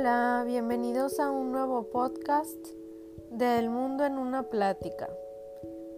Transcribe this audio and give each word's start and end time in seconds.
Hola, 0.00 0.44
bienvenidos 0.46 1.20
a 1.20 1.30
un 1.30 1.52
nuevo 1.52 1.90
podcast 1.90 2.56
del 3.32 3.68
mundo 3.68 4.06
en 4.06 4.16
una 4.16 4.44
plática. 4.44 5.10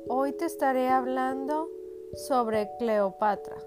Hoy 0.08 0.32
te 0.32 0.44
estaré 0.44 0.88
hablando 0.88 1.68
sobre 2.14 2.68
Cleopatra. 2.80 3.58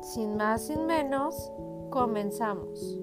Sin 0.00 0.38
más, 0.38 0.62
sin 0.62 0.86
menos, 0.86 1.52
comenzamos. 1.90 2.98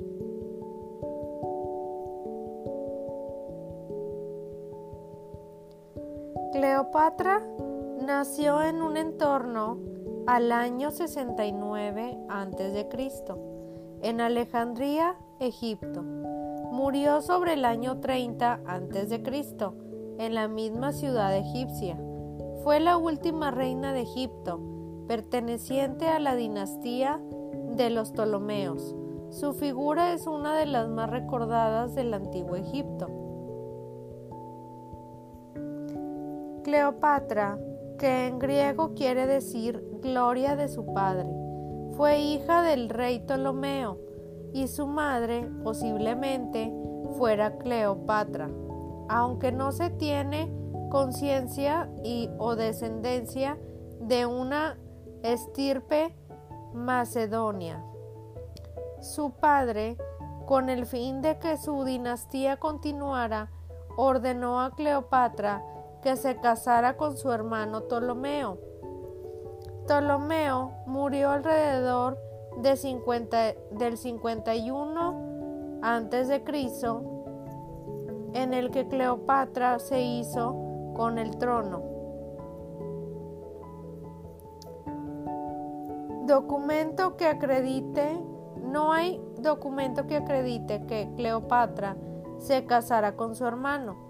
Cleopatra 6.53 7.47
nació 8.01 8.63
en 8.63 8.81
un 8.81 8.97
entorno 8.97 9.94
al 10.27 10.51
año 10.51 10.91
69 10.91 12.17
a.C., 12.29 12.89
en 14.01 14.21
Alejandría, 14.21 15.15
Egipto. 15.39 16.03
Murió 16.03 17.21
sobre 17.21 17.53
el 17.53 17.65
año 17.65 17.99
30 17.99 18.61
a.C., 18.65 19.23
en 20.17 20.33
la 20.33 20.47
misma 20.47 20.93
ciudad 20.93 21.35
egipcia. 21.35 21.99
Fue 22.63 22.79
la 22.79 22.97
última 22.97 23.51
reina 23.51 23.93
de 23.93 24.01
Egipto, 24.01 24.59
perteneciente 25.07 26.07
a 26.07 26.19
la 26.19 26.35
dinastía 26.35 27.21
de 27.75 27.89
los 27.89 28.11
Ptolomeos. 28.11 28.95
Su 29.29 29.53
figura 29.53 30.13
es 30.13 30.25
una 30.25 30.55
de 30.55 30.65
las 30.65 30.87
más 30.87 31.09
recordadas 31.09 31.93
del 31.93 32.13
antiguo 32.13 32.55
Egipto. 32.55 33.07
Cleopatra 36.63 37.59
que 37.99 38.27
en 38.27 38.39
griego 38.39 38.93
quiere 38.95 39.27
decir 39.27 39.94
gloria 40.05 40.55
de 40.55 40.67
su 40.67 40.93
padre. 40.93 41.27
Fue 41.97 42.19
hija 42.19 42.61
del 42.61 42.89
rey 42.89 43.19
Ptolomeo 43.19 43.97
y 44.53 44.67
su 44.67 44.85
madre 44.85 45.49
posiblemente 45.63 46.71
fuera 47.17 47.57
Cleopatra, 47.57 48.49
aunque 49.09 49.51
no 49.51 49.71
se 49.71 49.89
tiene 49.89 50.53
conciencia 50.91 51.89
y 52.03 52.29
o 52.37 52.55
descendencia 52.55 53.57
de 53.99 54.25
una 54.25 54.77
estirpe 55.23 56.15
macedonia. 56.73 57.83
Su 59.01 59.31
padre, 59.31 59.97
con 60.45 60.69
el 60.69 60.85
fin 60.85 61.21
de 61.21 61.39
que 61.39 61.57
su 61.57 61.83
dinastía 61.83 62.57
continuara, 62.57 63.49
ordenó 63.97 64.61
a 64.61 64.71
Cleopatra 64.75 65.63
que 66.01 66.15
se 66.15 66.39
casara 66.39 66.97
con 66.97 67.17
su 67.17 67.31
hermano 67.31 67.85
Ptolomeo. 67.85 68.59
Ptolomeo 69.85 70.71
murió 70.85 71.29
alrededor 71.29 72.17
de 72.57 72.75
50, 72.75 73.37
del 73.71 73.97
51 73.97 75.79
antes 75.81 76.27
de 76.27 76.43
Cristo, 76.43 77.03
en 78.33 78.53
el 78.53 78.71
que 78.71 78.87
Cleopatra 78.87 79.79
se 79.79 80.01
hizo 80.01 80.55
con 80.95 81.17
el 81.17 81.37
trono. 81.37 81.83
Documento 86.25 87.15
que 87.17 87.27
acredite, 87.27 88.19
no 88.63 88.91
hay 88.91 89.21
documento 89.39 90.07
que 90.07 90.17
acredite 90.17 90.85
que 90.87 91.11
Cleopatra 91.15 91.95
se 92.39 92.65
casara 92.65 93.15
con 93.15 93.35
su 93.35 93.45
hermano 93.45 94.05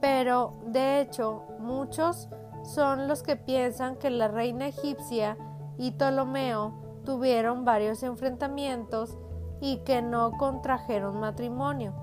pero 0.00 0.54
de 0.66 1.00
hecho 1.00 1.42
muchos 1.58 2.28
son 2.68 3.08
los 3.08 3.22
que 3.22 3.36
piensan 3.36 3.96
que 3.96 4.10
la 4.10 4.28
reina 4.28 4.68
egipcia 4.68 5.36
y 5.78 5.92
Ptolomeo 5.92 6.74
tuvieron 7.04 7.64
varios 7.64 8.02
enfrentamientos 8.02 9.16
y 9.60 9.78
que 9.78 10.02
no 10.02 10.32
contrajeron 10.32 11.18
matrimonio. 11.18 11.94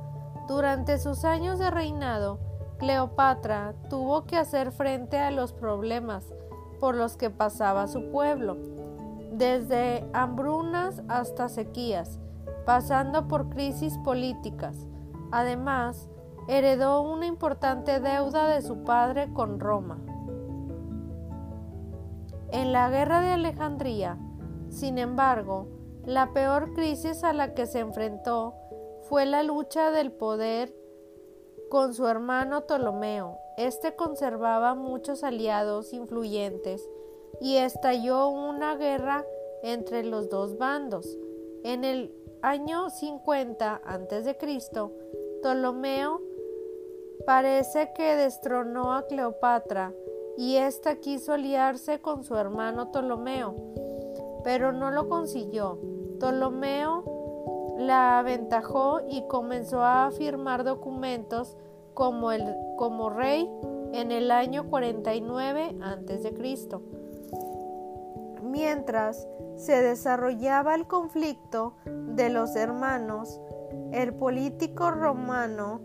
Durante 0.47 0.97
sus 0.97 1.23
años 1.23 1.59
de 1.59 1.69
reinado, 1.69 2.39
Cleopatra 2.79 3.75
tuvo 3.89 4.25
que 4.25 4.37
hacer 4.37 4.71
frente 4.71 5.19
a 5.19 5.31
los 5.31 5.53
problemas 5.53 6.33
por 6.79 6.95
los 6.95 7.15
que 7.15 7.29
pasaba 7.29 7.87
su 7.87 8.11
pueblo, 8.11 8.57
desde 9.31 10.09
hambrunas 10.13 11.03
hasta 11.07 11.47
sequías, 11.47 12.19
pasando 12.65 13.27
por 13.27 13.49
crisis 13.49 13.97
políticas. 13.99 14.87
Además, 15.31 16.09
heredó 16.47 17.01
una 17.01 17.27
importante 17.27 17.99
deuda 17.99 18.47
de 18.47 18.61
su 18.61 18.83
padre 18.83 19.31
con 19.33 19.59
Roma. 19.59 19.97
En 22.55 22.71
la 22.71 22.89
guerra 22.89 23.19
de 23.19 23.31
Alejandría, 23.31 24.17
sin 24.69 24.97
embargo, 24.97 25.67
la 26.05 26.31
peor 26.31 26.73
crisis 26.73 27.25
a 27.25 27.33
la 27.33 27.53
que 27.53 27.66
se 27.66 27.79
enfrentó 27.79 28.53
fue 29.09 29.25
la 29.25 29.43
lucha 29.43 29.91
del 29.91 30.13
poder 30.13 30.73
con 31.69 31.93
su 31.93 32.07
hermano 32.07 32.61
Ptolomeo. 32.61 33.38
Este 33.57 33.97
conservaba 33.97 34.73
muchos 34.73 35.25
aliados 35.25 35.91
influyentes 35.91 36.89
y 37.41 37.57
estalló 37.57 38.29
una 38.29 38.77
guerra 38.77 39.25
entre 39.61 40.05
los 40.05 40.29
dos 40.29 40.57
bandos. 40.57 41.17
En 41.66 41.83
el 41.83 42.16
año 42.41 42.89
50 42.89 43.81
a.C., 43.83 44.37
Ptolomeo 45.41 46.22
Parece 47.25 47.91
que 47.95 48.16
destronó 48.16 48.93
a 48.93 49.07
Cleopatra 49.07 49.93
y 50.38 50.57
ésta 50.57 50.97
quiso 50.97 51.34
aliarse 51.34 52.00
con 52.00 52.23
su 52.23 52.35
hermano 52.35 52.91
Ptolomeo, 52.91 53.56
pero 54.44 54.72
no 54.72 54.91
lo 54.91 55.07
consiguió. 55.07 55.79
Ptolomeo 56.19 57.75
la 57.78 58.19
aventajó 58.19 59.01
y 59.09 59.28
comenzó 59.28 59.84
a 59.84 60.12
firmar 60.12 60.63
documentos 60.63 61.57
como, 61.94 62.29
como 62.78 63.09
rey 63.09 63.50
en 63.94 64.12
el 64.12 64.31
año 64.31 64.69
49 64.69 65.75
a.C. 65.81 66.34
Mientras 68.44 69.28
se 69.56 69.81
desarrollaba 69.81 70.75
el 70.75 70.88
conflicto 70.88 71.73
de 71.85 72.29
los 72.29 72.56
hermanos, 72.56 73.40
el 73.91 74.13
político 74.13 74.91
romano 74.91 75.81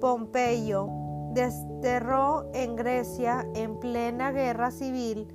Pompeyo 0.00 1.01
desterró 1.32 2.50
en 2.52 2.76
Grecia 2.76 3.46
en 3.54 3.78
plena 3.80 4.32
guerra 4.32 4.70
civil 4.70 5.28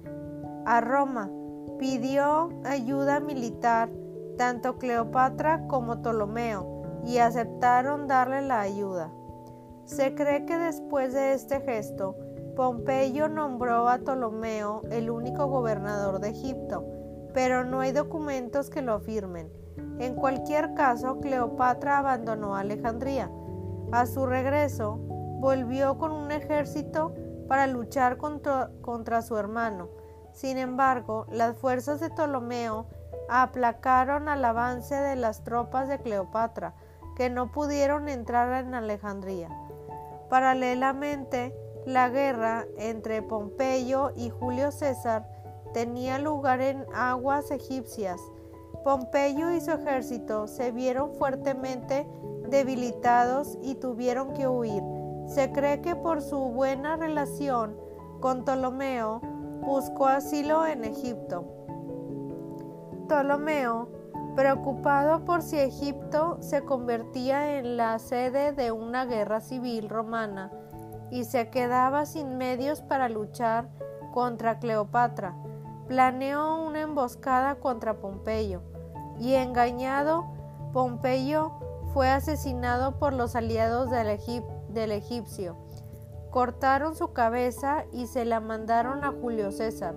a 0.66 0.81
Roma. 0.81 1.30
Pidió 1.80 2.50
ayuda 2.66 3.19
militar 3.19 3.90
tanto 4.38 4.78
Cleopatra 4.78 5.68
como 5.68 6.02
Ptolomeo 6.02 7.02
y 7.06 7.18
aceptaron 7.18 8.07
darle 8.07 8.41
la 8.41 8.62
ayuda. 8.62 9.12
Se 9.86 10.13
cree 10.16 10.46
que 10.46 10.57
después 10.57 11.13
de 11.13 11.34
este 11.34 11.62
gesto, 11.62 12.16
Pompeyo 12.56 13.28
nombró 13.30 13.88
a 13.88 14.00
Ptolomeo 14.00 14.81
el 14.91 15.09
único 15.09 15.47
gobernador 15.47 16.19
de 16.19 16.30
Egipto, 16.30 16.84
pero 17.34 17.63
no 17.63 17.81
hay 17.81 17.91
documentos 17.91 18.69
que 18.69 18.81
lo 18.81 18.94
afirmen. 18.94 19.52
En 20.00 20.16
cualquier 20.16 20.74
caso, 20.74 21.19
Cleopatra 21.19 22.00
abandonó 22.00 22.56
Alejandría 22.56 23.31
a 23.91 24.06
su 24.06 24.25
regreso, 24.25 25.00
volvió 25.40 25.98
con 25.98 26.12
un 26.12 26.31
ejército 26.31 27.14
para 27.48 27.68
luchar 27.68 28.18
contra, 28.18 29.22
su 29.22 29.38
hermano. 29.38 29.90
Sin 30.34 30.58
embargo, 30.58 31.25
las 31.31 31.58
fuerzas 31.58 32.00
de 32.00 32.09
Ptolomeo 32.09 32.88
aplacaron 33.30 34.30
al 34.30 34.44
avance 34.44 34.96
de 34.96 35.16
las 35.16 35.44
tropas 35.44 35.88
de 35.88 36.00
Cleopatra, 36.00 36.74
que 37.16 37.30
no 37.30 37.52
pudieron 37.52 38.09
entrar 38.09 38.64
en 38.64 38.75
Alejandría. 38.75 39.50
Paralelamente, 40.30 41.56
la 41.86 42.09
guerra 42.09 42.66
entre 42.78 43.22
Pompeyo 43.22 44.12
y 44.16 44.30
Julio 44.30 44.72
César 44.72 45.28
tenía 45.74 46.19
lugar 46.19 46.62
en 46.62 46.86
aguas 46.94 47.50
egipcias. 47.51 48.19
Pompeyo 48.84 49.51
y 49.51 49.62
su 49.62 49.72
ejército 49.72 50.48
se 50.48 50.72
vieron 50.72 51.13
fuertemente 51.16 52.07
debilitados 52.50 53.57
y 53.62 53.75
tuvieron 53.75 54.34
que 54.34 54.48
huir. 54.48 54.97
Se 55.27 55.51
cree 55.51 55.81
que 55.81 55.95
por 55.95 56.21
su 56.21 56.39
buena 56.39 56.95
relación 56.95 57.77
con 58.19 58.44
Ptolomeo 58.44 59.21
buscó 59.65 60.07
asilo 60.07 60.65
en 60.65 60.85
Egipto. 60.85 61.45
Ptolomeo, 63.07 63.89
preocupado 64.35 65.25
por 65.25 65.41
si 65.41 65.57
Egipto 65.59 66.38
se 66.41 66.63
convertía 66.63 67.57
en 67.57 67.77
la 67.77 68.00
sede 68.00 68.53
de 68.53 68.71
una 68.71 69.06
guerra 69.06 69.41
civil 69.41 69.89
romana 69.89 70.51
y 71.12 71.25
se 71.25 71.50
quedaba 71.50 72.06
sin 72.06 72.38
medios 72.38 72.81
para 72.81 73.09
luchar 73.09 73.69
contra 74.13 74.59
Cleopatra, 74.59 75.35
planeó 75.88 76.65
una 76.65 76.81
emboscada 76.81 77.56
contra 77.56 78.00
Pompeyo 78.00 78.62
y 79.19 79.33
engañado, 79.33 80.25
Pompeyo 80.74 81.51
fue 81.94 82.09
asesinado 82.09 83.00
por 83.00 83.13
los 83.13 83.35
aliados 83.35 83.89
del, 83.89 84.07
egipcio. 84.83 85.57
Cortaron 86.31 86.95
su 86.95 87.13
cabeza 87.13 87.85
y 87.91 88.07
se 88.07 88.25
la 88.25 88.39
mandaron 88.39 89.03
a 89.03 89.12
Julio 89.12 89.51
César. 89.51 89.95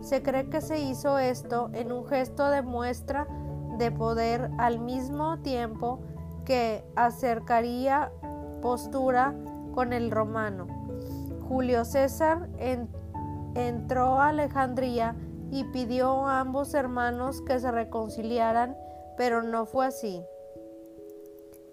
Se 0.00 0.22
cree 0.22 0.48
que 0.48 0.60
se 0.60 0.80
hizo 0.80 1.18
esto 1.18 1.70
en 1.74 1.92
un 1.92 2.06
gesto 2.06 2.48
de 2.48 2.62
muestra 2.62 3.26
de 3.78 3.90
poder 3.90 4.50
al 4.58 4.78
mismo 4.80 5.38
tiempo 5.40 6.00
que 6.44 6.84
acercaría 6.96 8.12
postura 8.60 9.34
con 9.74 9.92
el 9.92 10.10
romano. 10.10 10.66
Julio 11.48 11.84
César 11.84 12.48
entró 13.54 14.20
a 14.20 14.28
Alejandría 14.28 15.16
y 15.50 15.64
pidió 15.64 16.26
a 16.26 16.40
ambos 16.40 16.72
hermanos 16.74 17.42
que 17.42 17.58
se 17.60 17.70
reconciliaran, 17.70 18.76
pero 19.16 19.42
no 19.42 19.66
fue 19.66 19.86
así. 19.86 20.24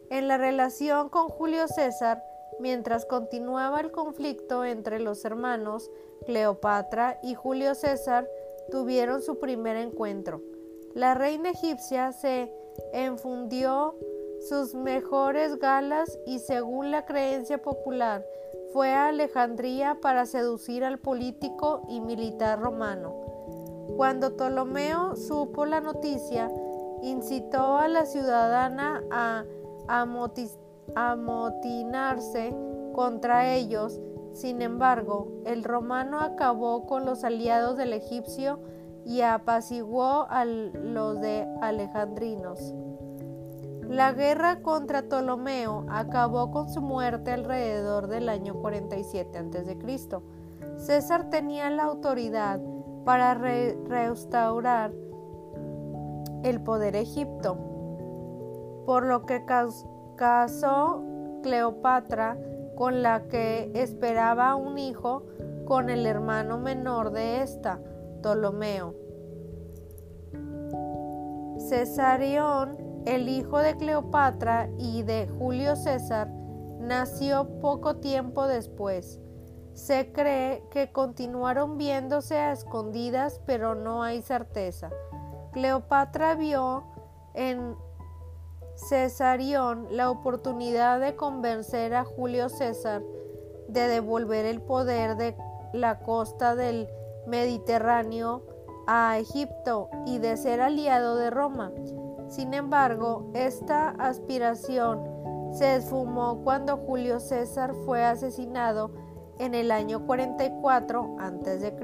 En 0.10 0.28
la 0.28 0.38
relación 0.38 1.10
con 1.10 1.30
Julio 1.30 1.68
César, 1.68 2.24
mientras 2.60 3.06
continuaba 3.06 3.80
el 3.80 3.92
conflicto 3.92 4.66
entre 4.66 5.00
los 5.00 5.26
hermanos, 5.26 5.90
Cleopatra 6.26 7.20
y 7.24 7.36
Julio 7.36 7.76
César 7.76 8.28
tuvieron 8.72 9.22
su 9.22 9.40
primer 9.40 9.78
encuentro. 9.78 10.42
La 10.94 11.14
reina 11.14 11.52
egipcia 11.52 12.12
se 12.12 12.52
enfundió 12.94 13.96
sus 14.48 14.74
mejores 14.74 15.60
galas 15.60 16.18
y 16.26 16.40
según 16.40 16.92
la 16.92 17.06
creencia 17.06 17.62
popular 17.62 18.26
fue 18.72 18.94
a 18.94 19.08
Alejandría 19.08 19.98
para 20.02 20.26
seducir 20.26 20.84
al 20.84 21.00
político 21.00 21.82
y 21.90 22.02
militar 22.02 22.60
romano. 22.60 23.16
Cuando 23.98 24.36
Ptolomeo 24.36 25.16
supo 25.16 25.66
la 25.66 25.82
noticia, 25.82 26.52
incitó 27.02 27.78
a 27.78 27.88
la 27.88 28.06
ciudadana 28.06 29.04
a 29.12 29.46
amotinarse 30.96 32.56
contra 32.94 33.54
ellos. 33.54 34.00
Sin 34.34 34.62
embargo, 34.62 35.42
el 35.46 35.64
romano 35.64 36.20
acabó 36.20 36.86
con 36.86 37.06
los 37.06 37.24
aliados 37.24 37.78
del 37.78 37.94
egipcio 37.94 38.60
y 39.06 39.22
apaciguó 39.22 40.28
a 40.30 40.46
los 40.46 41.20
de 41.20 41.48
alejandrinos. 41.62 42.74
La 43.90 44.14
guerra 44.14 44.62
contra 44.62 45.02
Ptolomeo 45.02 45.86
acabó 45.90 46.52
con 46.52 46.70
su 46.70 46.80
muerte 46.80 47.32
alrededor 47.32 48.08
del 48.08 48.30
año 48.30 48.54
47 48.54 49.36
a.C. 49.36 49.78
César 50.78 51.32
tenía 51.32 51.72
la 51.72 51.86
autoridad 51.86 52.62
para 53.04 53.34
restaurar 53.34 54.94
el 56.44 56.62
poder 56.62 56.96
egipto, 56.96 57.58
por 58.86 59.08
lo 59.08 59.26
que 59.26 59.44
casó 60.20 61.02
Cleopatra 61.44 62.38
con 62.76 63.02
la 63.02 63.30
que 63.30 63.72
esperaba 63.74 64.56
un 64.56 64.78
hijo 64.78 65.24
con 65.66 65.90
el 65.90 66.06
hermano 66.06 66.58
menor 66.58 67.12
de 67.12 67.42
esta, 67.42 67.80
Ptolomeo. 68.20 68.96
Cesarión, 71.70 72.78
el 73.06 73.30
hijo 73.30 73.60
de 73.60 73.78
Cleopatra 73.78 74.70
y 74.78 75.04
de 75.04 75.30
Julio 75.40 75.78
César, 75.78 76.30
nació 76.82 77.62
poco 77.62 77.96
tiempo 77.96 78.46
después. 78.46 79.22
Se 79.72 80.12
cree 80.12 80.66
que 80.70 80.92
continuaron 80.92 81.78
viéndose 81.78 82.36
a 82.36 82.52
escondidas, 82.52 83.40
pero 83.46 83.74
no 83.74 84.04
hay 84.04 84.22
certeza. 84.22 84.90
Cleopatra 85.54 86.36
vio 86.36 86.84
en 87.36 87.78
Cesarión 88.88 89.88
la 89.92 90.10
oportunidad 90.10 91.00
de 91.00 91.16
convencer 91.16 91.94
a 91.94 92.04
Julio 92.06 92.50
César 92.50 93.02
de 93.68 93.88
devolver 93.88 94.46
el 94.46 94.62
poder 94.62 95.16
de 95.18 95.36
la 95.74 96.00
costa 96.00 96.56
del 96.56 96.88
Mediterráneo 97.28 98.44
a 98.88 99.20
Egipto 99.20 99.90
y 100.06 100.18
de 100.18 100.38
ser 100.38 100.62
aliado 100.62 101.16
de 101.18 101.30
Roma. 101.30 101.72
Sin 102.30 102.54
embargo, 102.54 103.30
esta 103.34 103.90
aspiración 103.90 105.04
se 105.52 105.76
esfumó 105.76 106.42
cuando 106.44 106.78
Julio 106.78 107.20
César 107.20 107.74
fue 107.86 108.04
asesinado 108.04 108.92
en 109.40 109.56
el 109.56 109.72
año 109.72 110.06
44 110.06 111.18
a.C. 111.20 111.76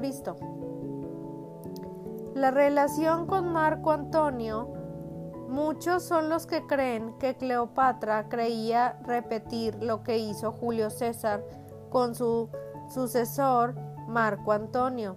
La 2.34 2.50
relación 2.50 3.26
con 3.26 3.52
Marco 3.52 3.92
Antonio, 3.92 4.75
muchos 5.48 6.02
son 6.02 6.28
los 6.28 6.46
que 6.46 6.66
creen 6.66 7.14
que 7.18 7.36
Cleopatra 7.36 8.28
creía 8.28 8.98
repetir 9.04 9.82
lo 9.82 10.02
que 10.02 10.18
hizo 10.18 10.52
Julio 10.52 10.90
César 10.90 11.44
con 11.90 12.14
su 12.14 12.48
sucesor 12.88 13.74
Marco 14.06 14.52
Antonio. 14.52 15.16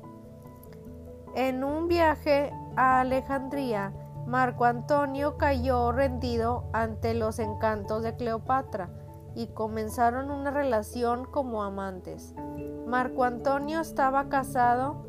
En 1.35 1.63
un 1.63 1.87
viaje 1.87 2.51
a 2.75 3.01
Alejandría, 3.01 3.93
Marco 4.25 4.65
Antonio 4.65 5.37
cayó 5.37 5.91
rendido 5.91 6.69
ante 6.73 7.13
los 7.13 7.39
encantos 7.39 8.03
de 8.03 8.15
Cleopatra 8.15 8.89
y 9.35 9.47
comenzaron 9.47 10.31
una 10.31 10.51
relación 10.51 11.25
como 11.25 11.63
amantes. 11.63 12.35
Marco 12.87 13.23
Antonio 13.23 13.79
estaba 13.79 14.29
casado 14.29 15.05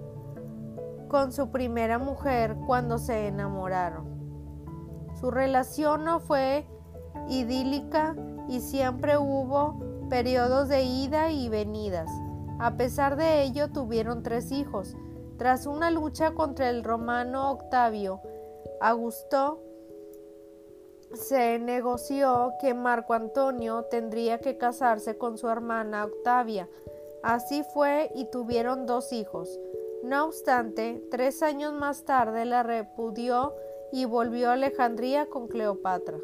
con 1.09 1.33
su 1.33 1.51
primera 1.51 1.99
mujer 1.99 2.57
cuando 2.67 2.99
se 2.99 3.27
enamoraron. 3.27 4.20
Su 5.21 5.31
relación 5.31 6.05
no 6.05 6.19
fue 6.21 6.65
idílica 7.29 8.17
y 8.49 8.61
siempre 8.61 9.19
hubo 9.19 9.79
periodos 10.09 10.69
de 10.69 10.83
ida 10.83 11.31
y 11.31 11.49
venidas. 11.51 12.11
A 12.59 12.77
pesar 12.77 13.17
de 13.17 13.43
ello, 13.43 13.69
tuvieron 13.71 14.23
tres 14.23 14.51
hijos. 14.51 14.97
Tras 15.37 15.67
una 15.67 15.91
lucha 15.91 16.33
contra 16.33 16.71
el 16.71 16.85
romano 16.85 17.51
Octavio, 17.51 18.21
Augusto 18.81 19.63
se 21.13 21.59
negoció 21.59 22.53
que 22.61 22.73
Marco 22.73 23.15
Antonio 23.15 23.85
tendría 23.91 24.39
que 24.39 24.57
casarse 24.57 25.19
con 25.19 25.37
su 25.37 25.49
hermana 25.49 26.05
Octavia. 26.05 26.69
Así 27.23 27.63
fue 27.75 28.11
y 28.15 28.27
tuvieron 28.31 28.87
dos 28.87 29.13
hijos. 29.13 29.59
No 30.03 30.25
obstante, 30.25 31.03
tres 31.11 31.43
años 31.43 31.75
más 31.75 32.05
tarde 32.05 32.47
la 32.47 32.63
repudió 32.63 33.55
y 33.93 34.05
volvió 34.05 34.51
a 34.51 34.55
Alejandría 34.55 35.27
con 35.27 35.49
Cleopatra. 35.49 36.19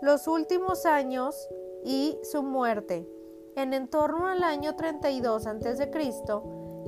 Los 0.00 0.26
últimos 0.26 0.86
años 0.86 1.48
y 1.84 2.18
su 2.22 2.42
muerte. 2.42 3.08
En 3.54 3.88
torno 3.88 4.26
al 4.26 4.42
año 4.42 4.74
32 4.76 5.46
a.C., 5.46 5.90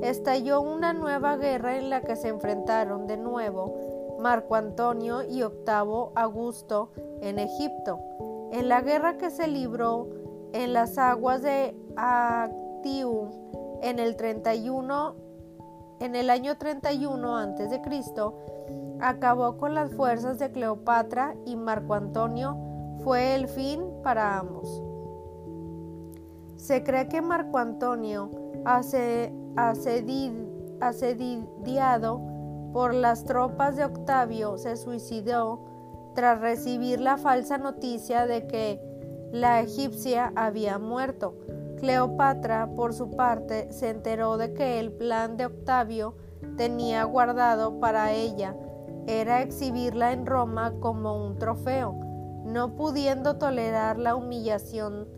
estalló 0.02 0.60
una 0.60 0.92
nueva 0.92 1.36
guerra 1.36 1.76
en 1.76 1.90
la 1.90 2.00
que 2.02 2.16
se 2.16 2.28
enfrentaron 2.28 3.06
de 3.06 3.16
nuevo 3.16 4.16
Marco 4.18 4.54
Antonio 4.54 5.22
y 5.22 5.42
Octavo 5.42 6.12
Augusto 6.14 6.90
en 7.20 7.38
Egipto. 7.38 8.00
En 8.52 8.68
la 8.68 8.80
guerra 8.80 9.18
que 9.18 9.30
se 9.30 9.46
libró 9.46 10.08
en 10.52 10.72
las 10.72 10.98
aguas 10.98 11.42
de 11.42 11.76
Actium 11.96 13.30
en 13.82 13.98
el 13.98 14.16
31 14.16 15.23
en 16.00 16.16
el 16.16 16.30
año 16.30 16.56
31 16.56 17.36
a.C., 17.36 17.80
acabó 19.00 19.56
con 19.56 19.74
las 19.74 19.92
fuerzas 19.94 20.38
de 20.38 20.50
Cleopatra 20.50 21.34
y 21.44 21.56
Marco 21.56 21.94
Antonio 21.94 22.56
fue 23.02 23.34
el 23.34 23.48
fin 23.48 23.82
para 24.02 24.38
ambos. 24.38 24.82
Se 26.56 26.82
cree 26.82 27.08
que 27.08 27.20
Marco 27.20 27.58
Antonio, 27.58 28.30
asediado 30.80 32.20
por 32.72 32.94
las 32.94 33.24
tropas 33.24 33.76
de 33.76 33.84
Octavio 33.84 34.56
se 34.56 34.76
suicidó 34.76 35.60
tras 36.14 36.40
recibir 36.40 37.00
la 37.00 37.18
falsa 37.18 37.58
noticia 37.58 38.26
de 38.26 38.46
que 38.46 38.80
la 39.32 39.60
egipcia 39.60 40.32
había 40.36 40.78
muerto. 40.78 41.34
Cleopatra, 41.76 42.70
por 42.74 42.94
su 42.94 43.10
parte, 43.10 43.72
se 43.72 43.90
enteró 43.90 44.36
de 44.36 44.52
que 44.52 44.80
el 44.80 44.92
plan 44.92 45.36
de 45.36 45.46
Octavio 45.46 46.16
tenía 46.56 47.04
guardado 47.04 47.80
para 47.80 48.12
ella 48.12 48.56
era 49.06 49.42
exhibirla 49.42 50.12
en 50.12 50.26
Roma 50.26 50.72
como 50.80 51.26
un 51.26 51.38
trofeo. 51.38 51.92
No 52.44 52.74
pudiendo 52.76 53.36
tolerar 53.36 53.98
la 53.98 54.14
humillación, 54.14 55.08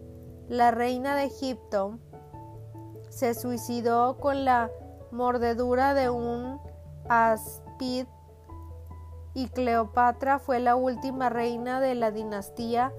la 0.48 0.70
reina 0.70 1.16
de 1.16 1.24
Egipto 1.24 1.98
se 3.08 3.34
suicidó 3.34 4.18
con 4.18 4.44
la 4.44 4.70
mordedura 5.10 5.94
de 5.94 6.10
un 6.10 6.60
Aspid 7.08 8.06
y 9.34 9.48
Cleopatra 9.48 10.38
fue 10.38 10.60
la 10.60 10.76
última 10.76 11.28
reina 11.28 11.80
de 11.80 11.94
la 11.94 12.10
dinastía 12.10 12.92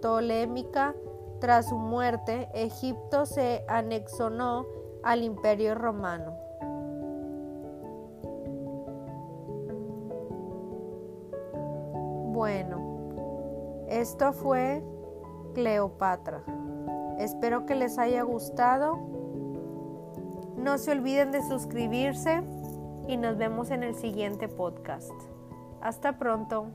tolémica. 0.00 0.94
Tras 1.44 1.68
su 1.68 1.76
muerte, 1.76 2.48
Egipto 2.54 3.26
se 3.26 3.66
anexionó 3.68 4.64
al 5.02 5.22
imperio 5.22 5.74
romano. 5.74 6.32
Bueno, 12.32 13.84
esto 13.90 14.32
fue 14.32 14.82
Cleopatra. 15.52 16.42
Espero 17.18 17.66
que 17.66 17.74
les 17.74 17.98
haya 17.98 18.22
gustado. 18.22 18.96
No 20.56 20.78
se 20.78 20.92
olviden 20.92 21.30
de 21.30 21.42
suscribirse 21.42 22.42
y 23.06 23.18
nos 23.18 23.36
vemos 23.36 23.70
en 23.70 23.82
el 23.82 23.94
siguiente 23.94 24.48
podcast. 24.48 25.12
Hasta 25.82 26.16
pronto. 26.16 26.68